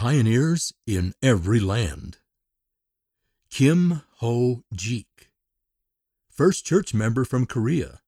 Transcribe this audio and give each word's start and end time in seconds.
Pioneers 0.00 0.72
in 0.86 1.12
Every 1.22 1.60
Land. 1.60 2.16
Kim 3.50 4.00
Ho 4.20 4.64
Jik, 4.74 5.28
First 6.30 6.64
church 6.64 6.94
member 6.94 7.26
from 7.26 7.44
Korea, 7.44 8.00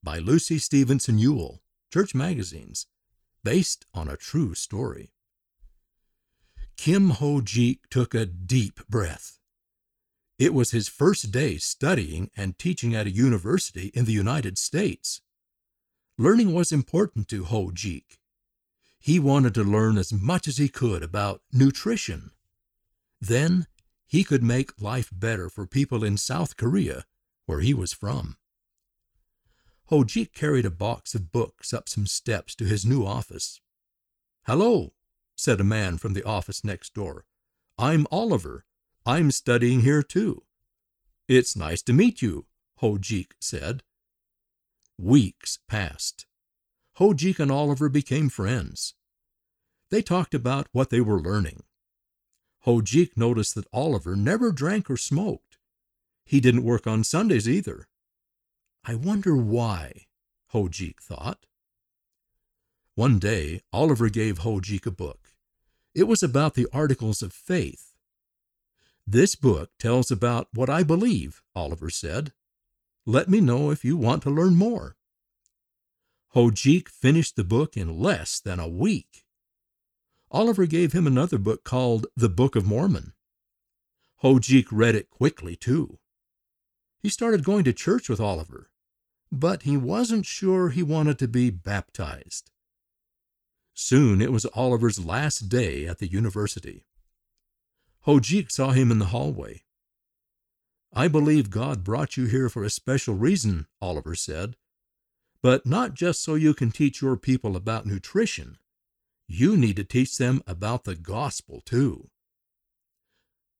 by 0.00 0.18
Lucy 0.18 0.58
Stevenson 0.58 1.18
Ewell, 1.18 1.60
Church 1.92 2.14
Magazines, 2.14 2.86
based 3.42 3.84
on 3.92 4.08
a 4.08 4.16
true 4.16 4.54
story. 4.54 5.10
Kim 6.76 7.10
Ho 7.10 7.40
Jik 7.40 7.78
took 7.90 8.14
a 8.14 8.24
deep 8.24 8.86
breath. 8.88 9.40
It 10.38 10.54
was 10.54 10.70
his 10.70 10.86
first 10.86 11.32
day 11.32 11.56
studying 11.56 12.30
and 12.36 12.56
teaching 12.56 12.94
at 12.94 13.08
a 13.08 13.10
university 13.10 13.90
in 13.92 14.04
the 14.04 14.12
United 14.12 14.56
States. 14.56 15.20
Learning 16.16 16.54
was 16.54 16.70
important 16.70 17.26
to 17.30 17.42
Ho 17.42 17.72
Jik. 17.74 18.18
He 18.98 19.18
wanted 19.18 19.54
to 19.54 19.64
learn 19.64 19.96
as 19.96 20.12
much 20.12 20.48
as 20.48 20.58
he 20.58 20.68
could 20.68 21.02
about 21.02 21.42
nutrition. 21.52 22.32
Then 23.20 23.66
he 24.06 24.24
could 24.24 24.42
make 24.42 24.80
life 24.80 25.10
better 25.12 25.48
for 25.48 25.66
people 25.66 26.02
in 26.02 26.16
South 26.16 26.56
Korea, 26.56 27.04
where 27.46 27.60
he 27.60 27.74
was 27.74 27.92
from. 27.92 28.36
Ho 29.86 30.04
Jik 30.04 30.32
carried 30.34 30.66
a 30.66 30.70
box 30.70 31.14
of 31.14 31.32
books 31.32 31.72
up 31.72 31.88
some 31.88 32.06
steps 32.06 32.54
to 32.56 32.64
his 32.64 32.84
new 32.84 33.06
office. 33.06 33.60
Hello, 34.46 34.92
said 35.36 35.60
a 35.60 35.64
man 35.64 35.98
from 35.98 36.14
the 36.14 36.24
office 36.24 36.64
next 36.64 36.94
door. 36.94 37.24
I'm 37.78 38.06
Oliver. 38.10 38.64
I'm 39.06 39.30
studying 39.30 39.80
here 39.80 40.02
too. 40.02 40.42
It's 41.28 41.56
nice 41.56 41.82
to 41.82 41.92
meet 41.92 42.20
you, 42.20 42.46
Ho 42.78 42.96
Jik 42.96 43.32
said. 43.40 43.82
Weeks 44.98 45.58
passed. 45.68 46.26
Ho 46.98 47.12
Jik 47.14 47.38
and 47.38 47.48
Oliver 47.48 47.88
became 47.88 48.28
friends. 48.28 48.94
They 49.88 50.02
talked 50.02 50.34
about 50.34 50.66
what 50.72 50.90
they 50.90 51.00
were 51.00 51.20
learning. 51.20 51.62
Ho 52.62 52.80
Jik 52.80 53.16
noticed 53.16 53.54
that 53.54 53.68
Oliver 53.72 54.16
never 54.16 54.50
drank 54.50 54.90
or 54.90 54.96
smoked. 54.96 55.58
He 56.24 56.40
didn't 56.40 56.64
work 56.64 56.88
on 56.88 57.04
Sundays 57.04 57.48
either. 57.48 57.86
I 58.84 58.96
wonder 58.96 59.36
why, 59.36 60.06
Ho 60.48 60.64
Jik 60.64 61.00
thought. 61.00 61.46
One 62.96 63.20
day, 63.20 63.60
Oliver 63.72 64.08
gave 64.08 64.38
Ho 64.38 64.58
Jik 64.58 64.84
a 64.84 64.90
book. 64.90 65.20
It 65.94 66.08
was 66.08 66.24
about 66.24 66.54
the 66.54 66.66
Articles 66.72 67.22
of 67.22 67.32
Faith. 67.32 67.94
This 69.06 69.36
book 69.36 69.70
tells 69.78 70.10
about 70.10 70.48
what 70.52 70.68
I 70.68 70.82
believe, 70.82 71.42
Oliver 71.54 71.90
said. 71.90 72.32
Let 73.06 73.28
me 73.28 73.40
know 73.40 73.70
if 73.70 73.84
you 73.84 73.96
want 73.96 74.24
to 74.24 74.30
learn 74.30 74.56
more. 74.56 74.97
Ho 76.38 76.52
Jik 76.52 76.88
finished 76.88 77.34
the 77.34 77.42
book 77.42 77.76
in 77.76 77.98
less 77.98 78.38
than 78.38 78.60
a 78.60 78.68
week. 78.68 79.24
Oliver 80.30 80.66
gave 80.66 80.92
him 80.92 81.04
another 81.04 81.36
book 81.36 81.64
called 81.64 82.06
The 82.16 82.28
Book 82.28 82.54
of 82.54 82.64
Mormon. 82.64 83.12
Ho 84.18 84.34
Jik 84.34 84.66
read 84.70 84.94
it 84.94 85.10
quickly, 85.10 85.56
too. 85.56 85.98
He 87.02 87.08
started 87.08 87.42
going 87.42 87.64
to 87.64 87.72
church 87.72 88.08
with 88.08 88.20
Oliver, 88.20 88.70
but 89.32 89.64
he 89.64 89.76
wasn't 89.76 90.26
sure 90.26 90.68
he 90.68 90.80
wanted 90.80 91.18
to 91.18 91.26
be 91.26 91.50
baptized. 91.50 92.52
Soon 93.74 94.22
it 94.22 94.30
was 94.30 94.46
Oliver's 94.54 95.04
last 95.04 95.48
day 95.48 95.86
at 95.88 95.98
the 95.98 96.06
university. 96.06 96.84
Ho 98.02 98.20
Jik 98.20 98.52
saw 98.52 98.70
him 98.70 98.92
in 98.92 99.00
the 99.00 99.06
hallway. 99.06 99.64
I 100.92 101.08
believe 101.08 101.50
God 101.50 101.82
brought 101.82 102.16
you 102.16 102.26
here 102.26 102.48
for 102.48 102.62
a 102.62 102.70
special 102.70 103.16
reason, 103.16 103.66
Oliver 103.82 104.14
said 104.14 104.54
but 105.42 105.66
not 105.66 105.94
just 105.94 106.22
so 106.22 106.34
you 106.34 106.54
can 106.54 106.70
teach 106.70 107.00
your 107.00 107.16
people 107.16 107.56
about 107.56 107.86
nutrition. 107.86 108.58
You 109.26 109.56
need 109.56 109.76
to 109.76 109.84
teach 109.84 110.16
them 110.16 110.42
about 110.46 110.84
the 110.84 110.96
gospel 110.96 111.60
too. 111.64 112.08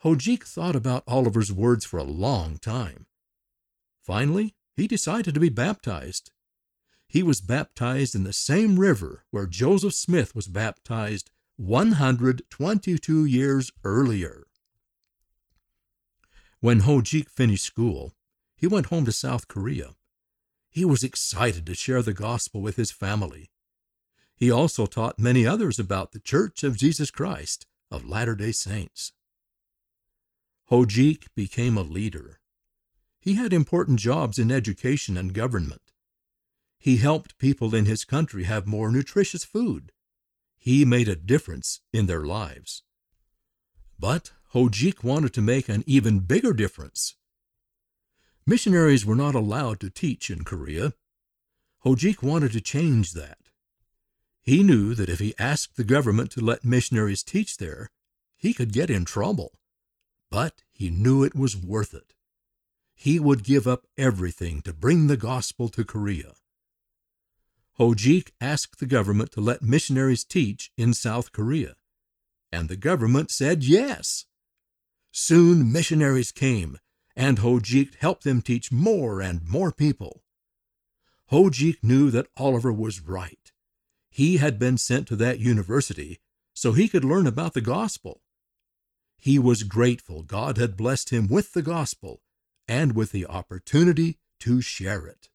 Ho 0.00 0.14
Jik 0.14 0.44
thought 0.44 0.76
about 0.76 1.04
Oliver's 1.06 1.52
words 1.52 1.84
for 1.84 1.98
a 1.98 2.04
long 2.04 2.58
time. 2.58 3.06
Finally, 4.02 4.54
he 4.76 4.86
decided 4.86 5.32
to 5.32 5.40
be 5.40 5.48
baptized. 5.48 6.30
He 7.08 7.22
was 7.22 7.40
baptized 7.40 8.14
in 8.14 8.24
the 8.24 8.32
same 8.32 8.78
river 8.78 9.24
where 9.30 9.46
Joseph 9.46 9.94
Smith 9.94 10.34
was 10.34 10.46
baptized 10.46 11.30
122 11.56 13.24
years 13.24 13.72
earlier. 13.84 14.44
When 16.60 16.80
Ho 16.80 17.00
Jik 17.00 17.30
finished 17.30 17.64
school, 17.64 18.12
he 18.56 18.66
went 18.66 18.86
home 18.86 19.04
to 19.04 19.12
South 19.12 19.48
Korea. 19.48 19.94
He 20.74 20.84
was 20.84 21.04
excited 21.04 21.66
to 21.66 21.74
share 21.74 22.02
the 22.02 22.12
gospel 22.12 22.60
with 22.60 22.74
his 22.74 22.90
family. 22.90 23.52
He 24.34 24.50
also 24.50 24.86
taught 24.86 25.20
many 25.20 25.46
others 25.46 25.78
about 25.78 26.10
the 26.10 26.18
Church 26.18 26.64
of 26.64 26.76
Jesus 26.76 27.12
Christ 27.12 27.64
of 27.92 28.08
Latter 28.08 28.34
day 28.34 28.50
Saints. 28.50 29.12
Ho 30.64 30.84
Jik 30.84 31.28
became 31.36 31.78
a 31.78 31.82
leader. 31.82 32.40
He 33.20 33.34
had 33.34 33.52
important 33.52 34.00
jobs 34.00 34.36
in 34.36 34.50
education 34.50 35.16
and 35.16 35.32
government. 35.32 35.92
He 36.76 36.96
helped 36.96 37.38
people 37.38 37.72
in 37.72 37.84
his 37.84 38.04
country 38.04 38.42
have 38.42 38.66
more 38.66 38.90
nutritious 38.90 39.44
food. 39.44 39.92
He 40.56 40.84
made 40.84 41.06
a 41.06 41.14
difference 41.14 41.82
in 41.92 42.06
their 42.06 42.24
lives. 42.24 42.82
But 43.96 44.32
Ho 44.48 44.68
Jik 44.68 45.04
wanted 45.04 45.32
to 45.34 45.40
make 45.40 45.68
an 45.68 45.84
even 45.86 46.18
bigger 46.18 46.52
difference. 46.52 47.14
Missionaries 48.46 49.06
were 49.06 49.14
not 49.14 49.34
allowed 49.34 49.80
to 49.80 49.88
teach 49.88 50.28
in 50.28 50.44
Korea. 50.44 50.92
Ho 51.78 51.94
Jik 51.94 52.22
wanted 52.22 52.52
to 52.52 52.60
change 52.60 53.12
that. 53.12 53.38
He 54.42 54.62
knew 54.62 54.94
that 54.94 55.08
if 55.08 55.18
he 55.18 55.34
asked 55.38 55.76
the 55.76 55.84
government 55.84 56.30
to 56.32 56.44
let 56.44 56.62
missionaries 56.62 57.22
teach 57.22 57.56
there, 57.56 57.90
he 58.36 58.52
could 58.52 58.74
get 58.74 58.90
in 58.90 59.06
trouble. 59.06 59.52
But 60.30 60.62
he 60.70 60.90
knew 60.90 61.24
it 61.24 61.34
was 61.34 61.56
worth 61.56 61.94
it. 61.94 62.12
He 62.94 63.18
would 63.18 63.44
give 63.44 63.66
up 63.66 63.86
everything 63.96 64.60
to 64.62 64.74
bring 64.74 65.06
the 65.06 65.16
gospel 65.16 65.70
to 65.70 65.84
Korea. 65.84 66.34
Ho 67.74 67.94
Jik 67.94 68.32
asked 68.42 68.78
the 68.78 68.86
government 68.86 69.32
to 69.32 69.40
let 69.40 69.62
missionaries 69.62 70.22
teach 70.22 70.70
in 70.76 70.92
South 70.92 71.32
Korea, 71.32 71.76
and 72.52 72.68
the 72.68 72.76
government 72.76 73.30
said 73.30 73.64
yes. 73.64 74.26
Soon 75.10 75.72
missionaries 75.72 76.30
came 76.30 76.78
and 77.16 77.38
Ho 77.38 77.58
Jik 77.58 77.94
helped 77.96 78.24
them 78.24 78.42
teach 78.42 78.72
more 78.72 79.20
and 79.20 79.46
more 79.48 79.72
people. 79.72 80.22
Ho 81.28 81.44
Jik 81.44 81.82
knew 81.82 82.10
that 82.10 82.28
Oliver 82.36 82.72
was 82.72 83.00
right. 83.00 83.52
He 84.10 84.36
had 84.36 84.58
been 84.58 84.78
sent 84.78 85.08
to 85.08 85.16
that 85.16 85.40
university 85.40 86.20
so 86.54 86.72
he 86.72 86.88
could 86.88 87.04
learn 87.04 87.26
about 87.26 87.54
the 87.54 87.60
gospel. 87.60 88.22
He 89.18 89.38
was 89.38 89.62
grateful 89.62 90.22
God 90.22 90.56
had 90.56 90.76
blessed 90.76 91.10
him 91.10 91.28
with 91.28 91.52
the 91.52 91.62
gospel 91.62 92.20
and 92.68 92.94
with 92.94 93.10
the 93.10 93.26
opportunity 93.26 94.18
to 94.40 94.60
share 94.60 95.06
it. 95.06 95.28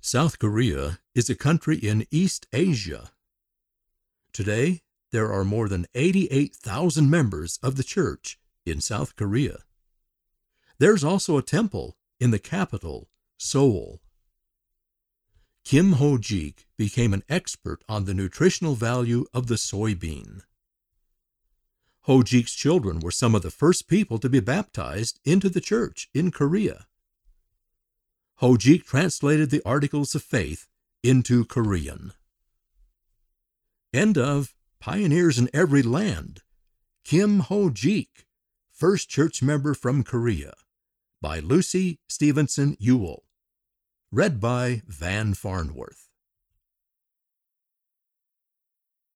South 0.00 0.38
Korea 0.38 0.98
is 1.14 1.28
a 1.30 1.34
country 1.34 1.76
in 1.76 2.06
East 2.10 2.46
Asia. 2.52 3.10
Today, 4.32 4.82
there 5.10 5.32
are 5.32 5.44
more 5.44 5.68
than 5.68 5.86
88,000 5.94 7.10
members 7.10 7.58
of 7.62 7.76
the 7.76 7.84
church 7.84 8.38
in 8.64 8.80
South 8.80 9.14
Korea. 9.14 9.58
There's 10.82 11.04
also 11.04 11.38
a 11.38 11.42
temple 11.42 11.96
in 12.18 12.32
the 12.32 12.40
capital, 12.40 13.08
Seoul. 13.38 14.00
Kim 15.64 15.92
Ho 15.92 16.18
Jik 16.18 16.64
became 16.76 17.14
an 17.14 17.22
expert 17.28 17.84
on 17.88 18.04
the 18.04 18.12
nutritional 18.12 18.74
value 18.74 19.26
of 19.32 19.46
the 19.46 19.54
soybean. 19.54 20.40
Ho 22.00 22.22
Jik's 22.22 22.52
children 22.52 22.98
were 22.98 23.12
some 23.12 23.36
of 23.36 23.42
the 23.42 23.50
first 23.52 23.86
people 23.86 24.18
to 24.18 24.28
be 24.28 24.40
baptized 24.40 25.20
into 25.24 25.48
the 25.48 25.60
church 25.60 26.08
in 26.12 26.32
Korea. 26.32 26.86
Ho 28.38 28.56
Jik 28.56 28.84
translated 28.84 29.50
the 29.50 29.62
Articles 29.64 30.16
of 30.16 30.24
Faith 30.24 30.66
into 31.04 31.44
Korean. 31.44 32.12
End 33.94 34.18
of 34.18 34.52
Pioneers 34.80 35.38
in 35.38 35.48
Every 35.54 35.82
Land, 35.82 36.42
Kim 37.04 37.38
Ho 37.38 37.70
Jik, 37.70 38.26
first 38.72 39.08
church 39.08 39.44
member 39.44 39.74
from 39.74 40.02
Korea 40.02 40.54
by 41.22 41.38
Lucy 41.38 42.00
Stevenson 42.08 42.76
Ewell. 42.80 43.22
Read 44.10 44.40
by 44.40 44.82
Van 44.88 45.34
Farnworth. 45.34 46.11